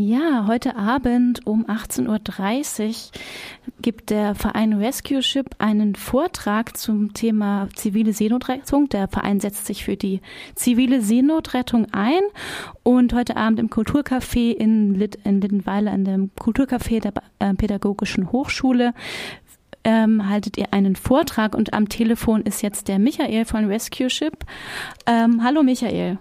Ja, 0.00 0.46
heute 0.46 0.76
Abend 0.76 1.44
um 1.44 1.66
18.30 1.66 2.06
Uhr 2.86 3.12
gibt 3.82 4.10
der 4.10 4.36
Verein 4.36 4.74
Rescue 4.74 5.24
Ship 5.24 5.44
einen 5.58 5.96
Vortrag 5.96 6.76
zum 6.76 7.14
Thema 7.14 7.66
zivile 7.74 8.12
Seenotrettung. 8.12 8.88
Der 8.90 9.08
Verein 9.08 9.40
setzt 9.40 9.66
sich 9.66 9.84
für 9.84 9.96
die 9.96 10.20
zivile 10.54 11.00
Seenotrettung 11.00 11.88
ein 11.90 12.20
und 12.84 13.12
heute 13.12 13.36
Abend 13.36 13.58
im 13.58 13.70
Kulturcafé 13.70 14.52
in, 14.52 14.94
Litt, 14.94 15.18
in 15.24 15.40
Littenweiler, 15.40 15.92
in 15.92 16.04
dem 16.04 16.30
Kulturcafé 16.38 17.00
der 17.00 17.14
äh, 17.40 17.54
Pädagogischen 17.54 18.30
Hochschule, 18.30 18.94
ähm, 19.82 20.28
haltet 20.28 20.58
ihr 20.58 20.72
einen 20.72 20.94
Vortrag 20.94 21.56
und 21.56 21.74
am 21.74 21.88
Telefon 21.88 22.42
ist 22.42 22.62
jetzt 22.62 22.86
der 22.86 23.00
Michael 23.00 23.44
von 23.46 23.64
Rescue 23.64 24.10
Ship. 24.10 24.44
Ähm, 25.06 25.42
hallo 25.42 25.64
Michael. 25.64 26.18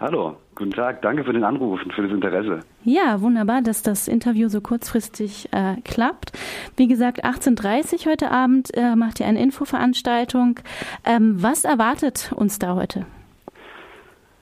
Hallo, 0.00 0.36
guten 0.54 0.70
Tag. 0.70 1.02
Danke 1.02 1.24
für 1.24 1.32
den 1.32 1.42
Anruf 1.42 1.82
und 1.82 1.92
für 1.92 2.02
das 2.02 2.12
Interesse. 2.12 2.60
Ja, 2.84 3.20
wunderbar, 3.20 3.62
dass 3.62 3.82
das 3.82 4.06
Interview 4.06 4.48
so 4.48 4.60
kurzfristig 4.60 5.48
äh, 5.50 5.74
klappt. 5.82 6.30
Wie 6.76 6.86
gesagt, 6.86 7.24
18.30 7.24 8.06
Uhr 8.06 8.12
heute 8.12 8.30
Abend 8.30 8.70
äh, 8.76 8.94
macht 8.94 9.18
ihr 9.18 9.26
eine 9.26 9.42
Infoveranstaltung. 9.42 10.60
Ähm, 11.04 11.42
was 11.42 11.64
erwartet 11.64 12.32
uns 12.36 12.60
da 12.60 12.76
heute? 12.76 13.06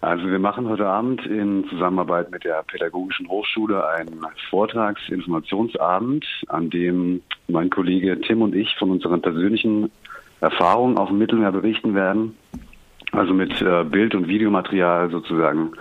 Also 0.03 0.27
wir 0.27 0.39
machen 0.39 0.69
heute 0.69 0.87
Abend 0.87 1.25
in 1.25 1.65
Zusammenarbeit 1.71 2.31
mit 2.31 2.45
der 2.45 2.63
Pädagogischen 2.65 3.27
Hochschule 3.27 3.83
einen 3.89 4.27
Vortragsinformationsabend, 4.51 6.27
an 6.49 6.69
dem 6.69 7.23
mein 7.49 7.71
Kollege 7.71 8.21
Tim 8.21 8.43
und 8.43 8.55
ich 8.55 8.77
von 8.79 8.91
unseren 8.91 9.23
persönlichen 9.23 9.91
Erfahrungen 10.43 10.99
auf 10.99 11.09
dem 11.09 11.17
Mittelmeer 11.17 11.51
berichten 11.51 11.95
werden 11.95 12.37
also 13.17 13.35
mit 13.35 13.61
äh, 13.63 13.85
Bild- 13.85 14.15
und 14.15 14.29
Videomaterial 14.29 15.11
sozusagen 15.11 15.73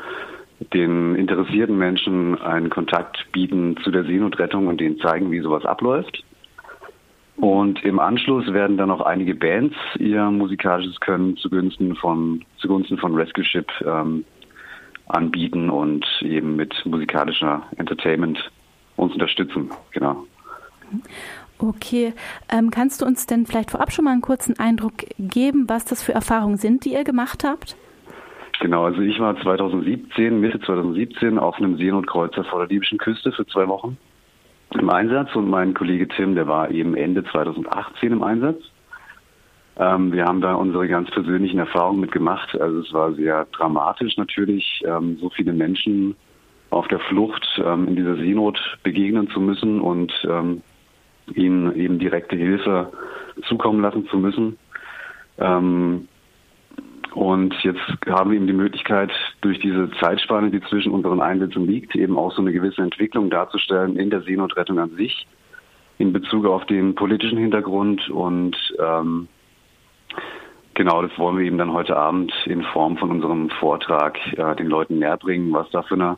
den 0.73 1.15
interessierten 1.15 1.77
Menschen 1.77 2.41
einen 2.41 2.69
Kontakt 2.69 3.29
bieten 3.33 3.75
zu 3.83 3.91
der 3.91 4.05
Seenotrettung 4.05 4.67
und 4.67 4.79
denen 4.79 4.99
zeigen, 4.99 5.31
wie 5.31 5.41
sowas 5.41 5.65
abläuft. 5.65 6.23
Und 7.35 7.83
im 7.83 7.99
Anschluss 7.99 8.51
werden 8.53 8.77
dann 8.77 8.89
auch 8.89 9.01
einige 9.01 9.35
Bands 9.35 9.75
ihr 9.99 10.23
musikalisches 10.31 10.99
Können 11.01 11.35
zugunsten 11.35 11.95
von, 11.95 12.45
zugunsten 12.57 12.97
von 12.97 13.13
Rescue 13.15 13.43
Ship 13.43 13.69
ähm, 13.85 14.23
anbieten 15.07 15.69
und 15.69 16.05
eben 16.21 16.55
mit 16.55 16.73
musikalischer 16.85 17.63
Entertainment 17.75 18.49
uns 18.95 19.11
unterstützen. 19.11 19.69
Genau. 19.91 20.25
Okay, 21.57 22.13
ähm, 22.51 22.69
kannst 22.69 23.01
du 23.01 23.05
uns 23.05 23.27
denn 23.27 23.45
vielleicht 23.45 23.71
vorab 23.71 23.91
schon 23.91 24.05
mal 24.05 24.11
einen 24.11 24.21
kurzen 24.21 24.59
Eindruck 24.59 24.93
geben, 25.17 25.65
was 25.69 25.85
das 25.85 26.03
für 26.03 26.13
Erfahrungen 26.13 26.57
sind, 26.57 26.83
die 26.83 26.93
ihr 26.93 27.03
gemacht 27.03 27.43
habt? 27.45 27.77
Genau, 28.59 28.85
also 28.85 29.01
ich 29.01 29.19
war 29.19 29.39
2017, 29.41 30.39
Mitte 30.39 30.59
2017 30.59 31.39
auf 31.39 31.55
einem 31.55 31.77
Seenotkreuzer 31.77 32.43
vor 32.45 32.59
der 32.59 32.69
libyschen 32.69 32.97
Küste 32.97 33.31
für 33.31 33.45
zwei 33.47 33.67
Wochen 33.67 33.97
im 34.73 34.89
Einsatz 34.89 35.35
und 35.35 35.49
mein 35.49 35.73
Kollege 35.73 36.07
Tim, 36.07 36.35
der 36.35 36.47
war 36.47 36.71
eben 36.71 36.95
Ende 36.95 37.23
2018 37.23 38.11
im 38.11 38.23
Einsatz. 38.23 38.61
Ähm, 39.77 40.11
wir 40.11 40.25
haben 40.25 40.41
da 40.41 40.55
unsere 40.55 40.87
ganz 40.87 41.09
persönlichen 41.11 41.59
Erfahrungen 41.59 41.99
mitgemacht. 41.99 42.59
Also 42.59 42.79
es 42.79 42.93
war 42.93 43.13
sehr 43.13 43.45
dramatisch 43.51 44.17
natürlich, 44.17 44.81
ähm, 44.85 45.17
so 45.19 45.29
viele 45.29 45.53
Menschen 45.53 46.15
auf 46.69 46.87
der 46.87 46.99
Flucht 46.99 47.45
ähm, 47.63 47.87
in 47.87 47.95
dieser 47.95 48.15
Seenot 48.15 48.59
begegnen 48.83 49.29
zu 49.29 49.39
müssen 49.39 49.81
und 49.81 50.11
ähm, 50.29 50.61
ihnen 51.33 51.75
eben 51.75 51.99
direkte 51.99 52.35
Hilfe 52.35 52.91
zukommen 53.47 53.81
lassen 53.81 54.07
zu 54.07 54.17
müssen. 54.17 54.57
Ähm, 55.37 56.07
und 57.13 57.53
jetzt 57.63 57.79
haben 58.09 58.31
wir 58.31 58.35
eben 58.35 58.47
die 58.47 58.53
Möglichkeit, 58.53 59.09
durch 59.39 59.59
diese 59.59 59.89
Zeitspanne, 60.01 60.51
die 60.51 60.59
zwischen 60.61 60.91
unseren 60.91 61.21
Einsätzen 61.21 61.65
liegt, 61.65 61.95
eben 61.95 62.17
auch 62.17 62.33
so 62.33 62.41
eine 62.41 62.51
gewisse 62.51 62.81
Entwicklung 62.81 63.29
darzustellen 63.29 63.97
in 63.97 64.09
der 64.09 64.21
Seenotrettung 64.21 64.79
an 64.79 64.95
sich, 64.97 65.25
in 65.97 66.11
Bezug 66.11 66.45
auf 66.45 66.65
den 66.65 66.93
politischen 66.93 67.37
Hintergrund. 67.37 68.09
Und 68.09 68.57
ähm, 68.79 69.29
genau 70.73 71.01
das 71.01 71.17
wollen 71.17 71.37
wir 71.37 71.45
eben 71.45 71.57
dann 71.57 71.71
heute 71.71 71.95
Abend 71.95 72.33
in 72.45 72.63
Form 72.63 72.97
von 72.97 73.11
unserem 73.11 73.49
Vortrag 73.49 74.17
äh, 74.37 74.55
den 74.57 74.67
Leuten 74.67 74.99
näher 74.99 75.17
bringen, 75.17 75.53
was 75.53 75.69
da 75.69 75.83
für 75.83 75.95
eine 75.95 76.17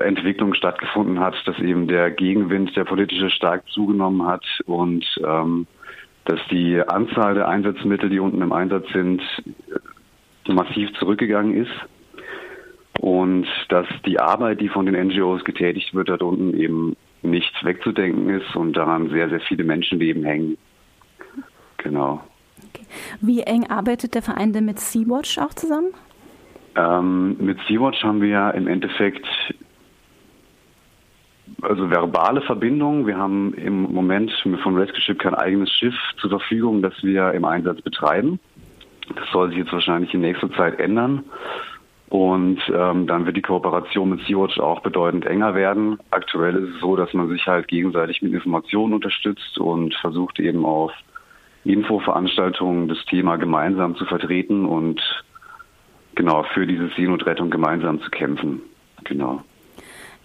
Entwicklung 0.00 0.54
stattgefunden 0.54 1.20
hat, 1.20 1.34
dass 1.46 1.58
eben 1.58 1.88
der 1.88 2.10
Gegenwind, 2.10 2.76
der 2.76 2.84
politische, 2.84 3.30
stark 3.30 3.68
zugenommen 3.68 4.26
hat 4.26 4.44
und 4.66 5.04
ähm, 5.24 5.66
dass 6.24 6.40
die 6.50 6.80
Anzahl 6.80 7.34
der 7.34 7.48
Einsatzmittel, 7.48 8.10
die 8.10 8.18
unten 8.18 8.42
im 8.42 8.52
Einsatz 8.52 8.86
sind, 8.92 9.22
massiv 10.48 10.92
zurückgegangen 10.98 11.54
ist 11.54 11.72
und 13.00 13.46
dass 13.68 13.86
die 14.04 14.18
Arbeit, 14.18 14.60
die 14.60 14.68
von 14.68 14.86
den 14.86 15.08
NGOs 15.08 15.44
getätigt 15.44 15.94
wird, 15.94 16.08
dort 16.08 16.22
unten 16.22 16.58
eben 16.58 16.96
nicht 17.22 17.52
wegzudenken 17.64 18.28
ist 18.30 18.54
und 18.54 18.74
daran 18.74 19.10
sehr, 19.10 19.28
sehr 19.28 19.40
viele 19.40 19.64
Menschenleben 19.64 20.24
hängen. 20.24 20.56
Genau. 21.78 22.20
Okay. 22.70 22.86
Wie 23.20 23.42
eng 23.42 23.68
arbeitet 23.68 24.14
der 24.14 24.22
Verein 24.22 24.52
denn 24.52 24.64
mit 24.64 24.78
Sea-Watch 24.78 25.38
auch 25.38 25.54
zusammen? 25.54 25.92
Ähm, 26.76 27.36
mit 27.38 27.58
Sea-Watch 27.68 28.02
haben 28.02 28.20
wir 28.20 28.28
ja 28.28 28.50
im 28.50 28.66
Endeffekt 28.66 29.26
also 31.62 31.90
verbale 31.90 32.42
Verbindung. 32.42 33.06
Wir 33.06 33.16
haben 33.16 33.54
im 33.54 33.82
Moment 33.82 34.32
von 34.62 34.76
Rescue 34.76 35.00
Ship 35.00 35.18
kein 35.18 35.34
eigenes 35.34 35.70
Schiff 35.70 35.94
zur 36.20 36.30
Verfügung, 36.30 36.82
das 36.82 36.94
wir 37.02 37.32
im 37.32 37.44
Einsatz 37.44 37.80
betreiben. 37.82 38.38
Das 39.14 39.30
soll 39.32 39.48
sich 39.48 39.58
jetzt 39.58 39.72
wahrscheinlich 39.72 40.12
in 40.14 40.20
nächster 40.20 40.50
Zeit 40.52 40.78
ändern. 40.80 41.24
Und 42.08 42.60
ähm, 42.72 43.06
dann 43.06 43.26
wird 43.26 43.36
die 43.36 43.42
Kooperation 43.42 44.10
mit 44.10 44.20
Sea-Watch 44.26 44.60
auch 44.60 44.80
bedeutend 44.80 45.26
enger 45.26 45.54
werden. 45.54 45.98
Aktuell 46.10 46.54
ist 46.54 46.74
es 46.74 46.80
so, 46.80 46.94
dass 46.94 47.12
man 47.14 47.28
sich 47.28 47.46
halt 47.46 47.66
gegenseitig 47.66 48.22
mit 48.22 48.32
Informationen 48.32 48.94
unterstützt 48.94 49.58
und 49.58 49.94
versucht 49.96 50.38
eben 50.38 50.64
auf 50.64 50.92
Infoveranstaltungen 51.64 52.86
das 52.86 53.04
Thema 53.06 53.36
gemeinsam 53.36 53.96
zu 53.96 54.04
vertreten 54.04 54.66
und 54.66 55.00
genau 56.14 56.44
für 56.54 56.64
diese 56.66 56.88
Seenotrettung 56.96 57.50
gemeinsam 57.50 58.00
zu 58.00 58.10
kämpfen. 58.10 58.62
Genau. 59.02 59.42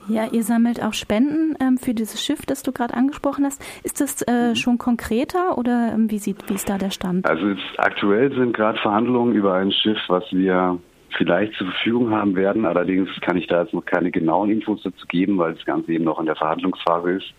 Ja, 0.08 0.26
ihr 0.32 0.44
sammelt 0.44 0.84
auch 0.84 0.94
Spenden 0.94 1.56
ähm, 1.62 1.78
für 1.78 1.94
dieses 1.94 2.24
Schiff, 2.24 2.46
das 2.46 2.64
du 2.64 2.72
gerade 2.72 2.94
angesprochen 2.94 3.46
hast. 3.46 3.62
Ist 3.84 4.02
das 4.02 4.22
äh, 4.24 4.50
mhm. 4.50 4.56
schon 4.56 4.78
konkreter 4.78 5.58
oder 5.58 5.92
ähm, 5.94 6.10
wie, 6.10 6.18
sieht, 6.18 6.50
wie 6.50 6.56
ist 6.56 6.70
da 6.70 6.78
der 6.78 6.90
Stand? 6.90 7.26
Also 7.30 7.48
jetzt, 7.48 7.62
aktuell 7.78 8.34
sind 8.34 8.56
gerade 8.56 8.80
Verhandlungen 8.80 9.34
über 9.34 9.54
ein 9.54 9.72
Schiff, 9.72 10.00
was 10.08 10.24
wir 10.32 10.80
vielleicht 11.18 11.54
zur 11.56 11.68
Verfügung 11.68 12.12
haben 12.12 12.36
werden. 12.36 12.66
Allerdings 12.66 13.10
kann 13.22 13.38
ich 13.38 13.48
da 13.48 13.62
jetzt 13.62 13.74
noch 13.74 13.86
keine 13.86 14.12
genauen 14.12 14.50
Infos 14.50 14.82
dazu 14.84 15.06
geben, 15.08 15.38
weil 15.38 15.54
das 15.54 15.66
Ganze 15.66 15.92
eben 15.92 16.04
noch 16.04 16.20
in 16.20 16.26
der 16.26 16.36
Verhandlungsphase 16.36 17.12
ist 17.12 17.34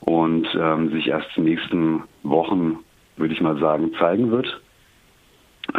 und 0.00 0.46
ähm, 0.58 0.90
sich 0.92 1.08
erst 1.08 1.28
in 1.36 1.44
den 1.44 1.54
nächsten 1.54 2.02
Wochen, 2.22 2.78
würde 3.16 3.34
ich 3.34 3.40
mal 3.40 3.58
sagen, 3.58 3.92
zeigen 3.98 4.30
wird. 4.30 4.60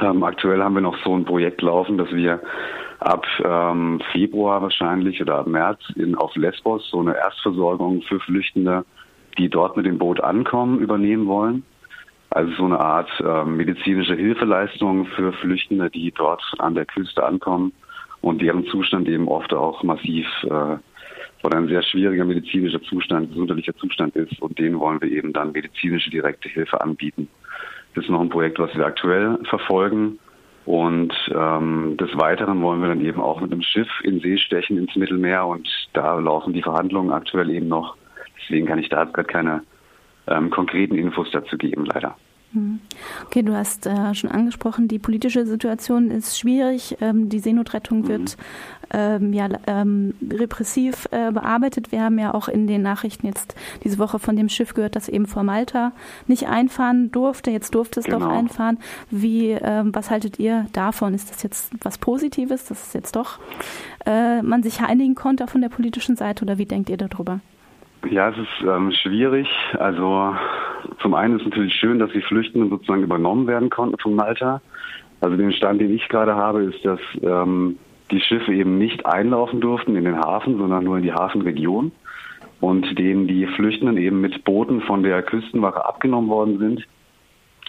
Ähm, 0.02 0.24
aktuell 0.24 0.62
haben 0.62 0.76
wir 0.76 0.82
noch 0.82 0.98
so 1.04 1.16
ein 1.16 1.26
Projekt 1.26 1.62
laufen, 1.62 1.98
dass 1.98 2.12
wir 2.12 2.42
ab 3.00 3.26
ähm, 3.44 4.02
Februar 4.12 4.62
wahrscheinlich 4.62 5.22
oder 5.22 5.40
ab 5.40 5.48
März 5.48 5.80
in, 5.96 6.16
auf 6.16 6.36
Lesbos 6.36 6.90
so 6.90 7.00
eine 7.00 7.16
Erstversorgung 7.16 8.02
für 8.04 8.20
Flüchtende, 8.20 8.86
die 9.38 9.50
dort 9.50 9.78
mit 9.78 9.86
dem 9.86 9.98
Boot 9.98 10.20
ankommen, 10.22 10.80
übernehmen 10.80 11.28
wollen. 11.28 11.64
Also 12.30 12.52
so 12.56 12.66
eine 12.66 12.80
Art 12.80 13.10
äh, 13.20 13.46
medizinische 13.46 14.16
Hilfeleistung 14.16 15.06
für 15.06 15.32
Flüchtende, 15.34 15.90
die 15.90 16.12
dort 16.12 16.44
an 16.60 16.76
der 16.76 16.86
Küste 16.86 17.24
ankommen 17.24 17.72
und 18.22 18.42
deren 18.42 18.66
Zustand 18.66 19.08
eben 19.08 19.28
oft 19.28 19.54
auch 19.54 19.84
massiv 19.84 20.28
äh, 20.44 20.78
oder 21.44 21.58
ein 21.58 21.68
sehr 21.68 21.84
schwieriger 21.84 22.26
medizinischer 22.26 22.82
Zustand, 22.82 23.30
gesundheitlicher 23.30 23.76
Zustand 23.78 24.16
ist 24.16 24.42
und 24.42 24.58
denen 24.60 24.80
wollen 24.80 25.00
wir 25.02 25.10
eben 25.10 25.32
dann 25.34 25.52
medizinische 25.52 26.10
direkte 26.10 26.50
Hilfe 26.50 26.82
anbieten. 26.82 27.30
Das 27.96 28.04
ist 28.04 28.10
noch 28.10 28.22
ein 28.22 28.30
Projekt, 28.30 28.60
was 28.60 28.76
wir 28.76 28.86
aktuell 28.86 29.38
verfolgen 29.46 30.20
und 30.68 31.14
ähm, 31.34 31.96
des 31.96 32.10
Weiteren 32.18 32.62
wollen 32.62 32.82
wir 32.82 32.90
dann 32.90 33.00
eben 33.00 33.22
auch 33.22 33.40
mit 33.40 33.54
einem 33.54 33.62
Schiff 33.62 33.88
in 34.04 34.20
See 34.20 34.38
stechen 34.38 34.78
ins 34.78 34.94
Mittelmeer 34.98 35.48
und 35.48 35.66
da 35.94 36.20
laufen 36.20 36.52
die 36.52 36.62
Verhandlungen 36.62 37.14
aktuell 37.14 37.50
eben 37.50 37.70
noch. 37.70 37.96
Deswegen 38.42 38.68
kann 38.68 38.78
ich 38.78 38.90
da 38.90 39.04
jetzt 39.04 39.14
gerade 39.14 39.30
keine 39.30 39.64
ähm, 40.28 40.50
konkreten 40.50 40.96
Infos 40.96 41.32
dazu 41.32 41.58
geben, 41.58 41.86
leider. 41.86 42.18
Hm. 42.58 42.80
Okay, 43.28 43.44
du 43.44 43.56
hast 43.56 43.86
äh, 43.86 44.16
schon 44.16 44.32
angesprochen, 44.32 44.88
die 44.88 44.98
politische 44.98 45.46
Situation 45.46 46.10
ist 46.10 46.40
schwierig. 46.40 46.98
Ähm, 47.02 47.30
die 47.30 47.40
Seenotrettung 47.40 48.08
wird 48.08 48.36
ähm, 48.92 49.32
ja, 49.32 49.48
ähm, 49.68 50.16
repressiv 50.32 51.08
äh, 51.12 51.32
bearbeitet. 51.32 51.92
Wir 51.92 52.02
haben 52.02 52.18
ja 52.18 52.34
auch 52.34 52.48
in 52.48 52.66
den 52.66 52.82
Nachrichten 52.82 53.28
jetzt 53.28 53.56
diese 53.84 54.00
Woche 54.00 54.18
von 54.18 54.36
dem 54.36 54.50
Schiff 54.50 54.74
gehört, 54.74 54.96
das 54.96 55.08
eben 55.08 55.28
vor 55.28 55.44
Malta 55.44 55.92
nicht 56.26 56.48
einfahren 56.48 57.12
durfte. 57.12 57.52
Jetzt 57.52 57.76
durfte 57.76 58.00
es 58.00 58.08
genau. 58.08 58.20
doch 58.20 58.30
einfahren. 58.30 58.80
Wie, 59.12 59.52
ähm, 59.52 59.94
was 59.94 60.10
haltet 60.10 60.40
ihr 60.40 60.66
davon? 60.74 61.14
Ist 61.14 61.30
das 61.30 61.44
jetzt 61.44 61.72
was 61.84 62.00
Positives, 62.00 62.66
dass 62.66 62.88
es 62.88 62.94
jetzt 62.94 63.16
doch 63.16 63.40
äh, 64.06 64.42
man 64.42 64.64
sich 64.64 64.82
einigen 64.82 65.14
konnte 65.14 65.48
von 65.48 65.62
der 65.62 65.70
politischen 65.70 66.16
Seite 66.16 66.44
oder 66.44 66.58
wie 66.58 66.66
denkt 66.66 66.90
ihr 66.90 66.98
darüber? 66.98 67.40
Ja, 68.10 68.30
es 68.30 68.38
ist 68.38 68.62
ähm, 68.62 68.92
schwierig. 68.92 69.48
Also 69.78 70.36
zum 71.02 71.14
einen 71.14 71.36
ist 71.36 71.42
es 71.42 71.50
natürlich 71.50 71.74
schön, 71.76 72.00
dass 72.00 72.12
die 72.12 72.22
Flüchtenden 72.22 72.70
sozusagen 72.70 73.04
übernommen 73.04 73.48
werden 73.48 73.70
konnten 73.70 73.98
von 73.98 74.16
Malta. 74.16 74.62
Also 75.22 75.36
den 75.36 75.52
Stand, 75.52 75.82
den 75.82 75.94
ich 75.94 76.08
gerade 76.10 76.36
habe, 76.36 76.64
ist, 76.64 76.84
dass 76.86 77.00
ähm, 77.22 77.78
die 78.12 78.22
Schiffe 78.22 78.54
eben 78.54 78.78
nicht 78.78 79.06
einlaufen 79.06 79.62
durften 79.62 79.96
in 79.96 80.06
den 80.06 80.20
Hafen, 80.20 80.58
sondern 80.58 80.84
nur 80.84 80.98
in 80.98 81.04
die 81.04 81.14
Hafenregion 81.14 81.92
und 82.60 82.98
denen 82.98 83.28
die 83.28 83.46
Flüchtenden 83.48 83.98
eben 83.98 84.22
mit 84.22 84.44
Booten 84.44 84.82
von 84.82 85.04
der 85.04 85.22
Küstenwache 85.24 85.86
abgenommen 85.86 86.30
worden 86.30 86.60
sind. 86.60 86.88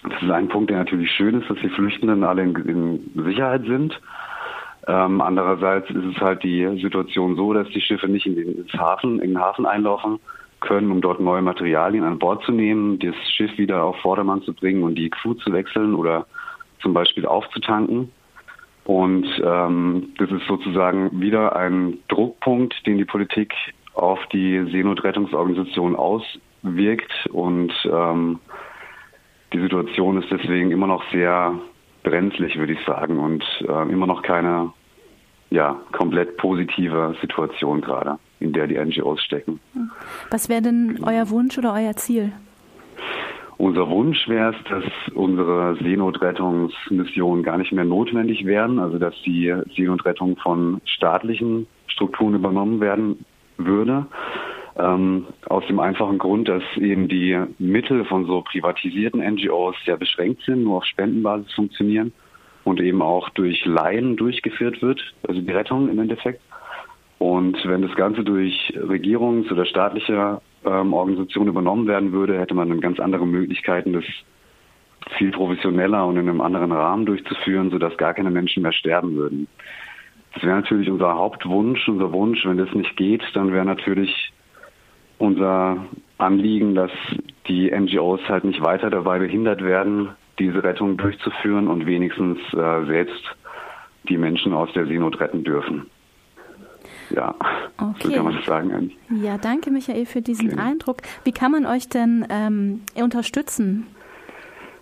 Das 0.08 0.22
ist 0.22 0.30
ein 0.30 0.48
Punkt, 0.48 0.70
der 0.70 0.78
natürlich 0.78 1.10
schön 1.10 1.40
ist, 1.40 1.50
dass 1.50 1.58
die 1.58 1.68
Flüchtenden 1.68 2.22
alle 2.22 2.42
in, 2.42 2.54
in 2.54 3.24
Sicherheit 3.24 3.64
sind. 3.64 3.98
Ähm, 4.86 5.20
andererseits 5.20 5.90
ist 5.90 6.16
es 6.16 6.20
halt 6.20 6.42
die 6.42 6.66
Situation 6.80 7.36
so, 7.36 7.52
dass 7.52 7.68
die 7.68 7.80
Schiffe 7.80 8.08
nicht 8.08 8.26
in 8.26 8.36
den, 8.36 8.66
Hafen, 8.78 9.20
in 9.20 9.30
den 9.30 9.40
Hafen 9.40 9.66
einlaufen 9.66 10.18
können, 10.60 10.90
um 10.90 11.00
dort 11.00 11.20
neue 11.20 11.42
Materialien 11.42 12.04
an 12.04 12.18
Bord 12.18 12.42
zu 12.44 12.52
nehmen, 12.52 12.98
das 12.98 13.14
Schiff 13.30 13.56
wieder 13.58 13.84
auf 13.84 13.96
Vordermann 14.00 14.42
zu 14.42 14.52
bringen 14.52 14.82
und 14.82 14.96
die 14.96 15.10
Crew 15.10 15.34
zu 15.34 15.52
wechseln 15.52 15.94
oder 15.94 16.26
zum 16.80 16.94
Beispiel 16.94 17.26
aufzutanken. 17.26 18.12
Und 18.84 19.26
ähm, 19.44 20.14
das 20.18 20.30
ist 20.30 20.46
sozusagen 20.46 21.20
wieder 21.20 21.54
ein 21.54 21.98
Druckpunkt, 22.08 22.86
den 22.86 22.96
die 22.96 23.04
Politik 23.04 23.52
auf 23.92 24.18
die 24.32 24.64
Seenotrettungsorganisation 24.70 25.94
auswirkt. 25.94 27.26
Und 27.30 27.72
ähm, 27.84 28.40
die 29.52 29.60
Situation 29.60 30.22
ist 30.22 30.30
deswegen 30.30 30.70
immer 30.70 30.86
noch 30.86 31.04
sehr 31.10 31.52
brenzlig, 32.02 32.56
würde 32.58 32.72
ich 32.72 32.84
sagen, 32.86 33.18
und 33.18 33.44
äh, 33.68 33.92
immer 33.92 34.06
noch 34.06 34.22
keine 34.22 34.72
ja, 35.50 35.76
komplett 35.92 36.36
positive 36.36 37.14
Situation 37.20 37.80
gerade, 37.80 38.18
in 38.40 38.52
der 38.52 38.66
die 38.66 38.78
NGOs 38.78 39.22
stecken. 39.22 39.60
Was 40.30 40.48
wäre 40.48 40.62
denn 40.62 41.00
euer 41.02 41.30
Wunsch 41.30 41.58
oder 41.58 41.72
euer 41.74 41.94
Ziel? 41.96 42.32
Unser 43.58 43.90
Wunsch 43.90 44.28
wäre 44.28 44.54
es, 44.54 44.64
dass 44.70 44.84
unsere 45.14 45.76
Seenotrettungsmissionen 45.82 47.42
gar 47.42 47.58
nicht 47.58 47.72
mehr 47.72 47.84
notwendig 47.84 48.46
wären, 48.46 48.78
also 48.78 48.98
dass 48.98 49.14
die 49.22 49.52
Seenotrettung 49.74 50.36
von 50.36 50.80
staatlichen 50.84 51.66
Strukturen 51.88 52.36
übernommen 52.36 52.80
werden 52.80 53.24
würde. 53.56 54.06
Ähm, 54.78 55.26
aus 55.46 55.66
dem 55.66 55.80
einfachen 55.80 56.18
Grund, 56.18 56.48
dass 56.48 56.62
eben 56.76 57.08
die 57.08 57.36
Mittel 57.58 58.04
von 58.04 58.26
so 58.26 58.42
privatisierten 58.42 59.20
NGOs 59.20 59.74
sehr 59.84 59.96
beschränkt 59.96 60.42
sind, 60.42 60.62
nur 60.62 60.76
auf 60.76 60.84
Spendenbasis 60.84 61.52
funktionieren 61.52 62.12
und 62.62 62.80
eben 62.80 63.02
auch 63.02 63.28
durch 63.30 63.64
Laien 63.64 64.16
durchgeführt 64.16 64.80
wird, 64.82 65.00
also 65.26 65.40
die 65.40 65.50
Rettung 65.50 65.88
im 65.88 65.98
Endeffekt. 65.98 66.40
Und 67.18 67.58
wenn 67.66 67.82
das 67.82 67.94
Ganze 67.96 68.22
durch 68.22 68.72
Regierungs- 68.76 69.50
oder 69.50 69.64
staatliche 69.64 70.40
ähm, 70.64 70.92
Organisationen 70.92 71.48
übernommen 71.48 71.86
werden 71.88 72.12
würde, 72.12 72.38
hätte 72.38 72.54
man 72.54 72.68
dann 72.68 72.80
ganz 72.80 73.00
andere 73.00 73.26
Möglichkeiten, 73.26 73.92
das 73.92 74.04
viel 75.16 75.30
professioneller 75.30 76.06
und 76.06 76.16
in 76.16 76.28
einem 76.28 76.40
anderen 76.40 76.72
Rahmen 76.72 77.06
durchzuführen, 77.06 77.70
sodass 77.70 77.96
gar 77.96 78.14
keine 78.14 78.30
Menschen 78.30 78.62
mehr 78.62 78.72
sterben 78.72 79.14
würden. 79.16 79.48
Das 80.34 80.42
wäre 80.42 80.56
natürlich 80.56 80.90
unser 80.90 81.14
Hauptwunsch, 81.14 81.88
unser 81.88 82.12
Wunsch. 82.12 82.44
Wenn 82.44 82.58
das 82.58 82.72
nicht 82.72 82.96
geht, 82.96 83.22
dann 83.34 83.52
wäre 83.52 83.64
natürlich 83.64 84.32
unser 85.18 85.84
Anliegen, 86.18 86.74
dass 86.74 86.92
die 87.48 87.70
NGOs 87.70 88.20
halt 88.28 88.44
nicht 88.44 88.62
weiter 88.62 88.90
dabei 88.90 89.18
behindert 89.18 89.64
werden, 89.64 90.10
diese 90.38 90.62
Rettung 90.62 90.96
durchzuführen 90.96 91.66
und 91.66 91.86
wenigstens 91.86 92.38
äh, 92.52 92.84
selbst 92.84 93.22
die 94.08 94.18
Menschen 94.18 94.52
aus 94.52 94.72
der 94.74 94.86
Seenot 94.86 95.18
retten 95.18 95.42
dürfen. 95.42 95.86
Ja, 97.10 97.34
okay. 97.78 98.08
so 98.08 98.12
kann 98.12 98.24
man 98.24 98.36
das 98.36 98.44
sagen 98.44 98.72
eigentlich. 98.72 98.98
Ja, 99.22 99.38
danke 99.38 99.70
Michael 99.70 100.06
für 100.06 100.22
diesen 100.22 100.52
okay. 100.52 100.60
Eindruck. 100.60 100.98
Wie 101.24 101.32
kann 101.32 101.52
man 101.52 101.66
euch 101.66 101.88
denn 101.88 102.26
ähm, 102.30 102.82
unterstützen? 102.94 103.86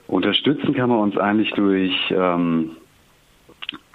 Unterstützen 0.08 0.74
kann 0.74 0.88
man 0.88 0.98
uns 1.00 1.16
eigentlich 1.16 1.50
durch 1.52 1.92
ähm, 2.10 2.76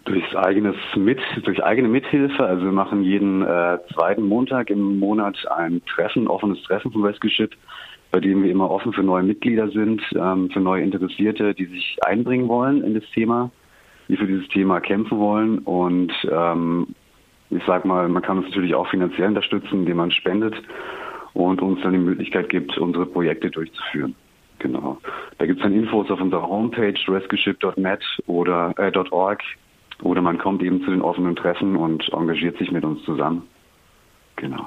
durch 0.06 0.38
eigenes 0.38 0.75
mit, 0.95 1.19
durch 1.44 1.63
eigene 1.63 1.88
Mithilfe. 1.88 2.44
Also 2.44 2.66
wir 2.66 2.72
machen 2.72 3.04
jeden 3.04 3.44
äh, 3.44 3.78
zweiten 3.94 4.24
Montag 4.24 4.69
im 4.69 5.00
Monat 5.00 5.38
ein 5.51 5.81
Treffen, 5.86 6.27
offenes 6.27 6.62
Treffen 6.63 6.92
vom 6.92 7.04
Rescue 7.04 7.30
Ship, 7.30 7.51
bei 8.12 8.19
dem 8.19 8.44
wir 8.44 8.51
immer 8.51 8.69
offen 8.69 8.94
für 8.94 9.04
neue 9.04 9.24
Mitglieder 9.24 9.69
sind, 9.69 10.01
ähm, 10.16 10.50
für 10.50 10.60
neue 10.60 10.84
Interessierte, 10.84 11.54
die 11.54 11.66
sich 11.66 11.98
einbringen 12.04 12.48
wollen 12.48 12.84
in 12.84 12.95
das 12.95 13.04
Thema, 13.13 13.51
die 14.07 14.18
für 14.18 14.27
dieses 14.27 14.48
Thema 14.50 14.81
kämpfen 14.81 15.19
wollen. 15.19 15.60
Und 15.60 16.12
ähm, 16.30 16.88
ich 17.51 17.63
sag 17.68 17.86
mal, 17.86 18.07
man 18.09 18.24
kann 18.24 18.38
uns 18.38 18.48
natürlich 18.48 18.74
auch 18.74 18.88
finanziell 18.88 19.27
unterstützen, 19.27 19.81
indem 19.81 19.98
man 19.98 20.12
spendet 20.12 20.56
und 21.33 21.62
uns 21.62 21.81
dann 21.81 21.94
die 21.94 22.00
Möglichkeit 22.00 22.50
gibt, 22.50 22.77
unsere 22.77 23.06
Projekte 23.06 23.50
durchzuführen. 23.50 24.15
Genau. 24.59 24.98
Da 25.38 25.45
gibt 25.45 25.59
es 25.59 25.63
dann 25.63 25.74
Infos 25.74 26.09
auf 26.12 26.21
unserer 26.21 26.48
Homepage 26.48 26.94
rescueship.net 27.07 28.03
oder 28.27 28.74
äh, 28.77 28.92
.org 29.12 29.42
oder 30.03 30.21
man 30.21 30.38
kommt 30.38 30.63
eben 30.63 30.81
zu 30.83 30.92
den 30.92 31.01
offenen 31.01 31.36
Treffen 31.36 31.75
und 31.75 32.07
engagiert 32.13 32.57
sich 32.57 32.71
mit 32.71 32.83
uns 32.83 33.03
zusammen. 33.03 33.44
Genau. 34.36 34.57